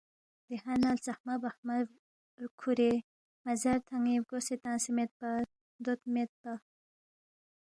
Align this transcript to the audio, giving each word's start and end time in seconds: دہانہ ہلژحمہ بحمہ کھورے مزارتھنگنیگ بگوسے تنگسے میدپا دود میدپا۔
دہانہ 0.47 0.89
ہلژحمہ 0.93 1.35
بحمہ 1.43 1.75
کھورے 2.59 2.91
مزارتھنگنیگ 3.45 4.19
بگوسے 4.27 4.55
تنگسے 4.63 4.91
میدپا 4.95 5.29
دود 5.83 5.99
میدپا۔ 6.13 6.53